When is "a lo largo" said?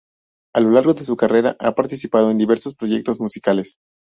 0.55-0.95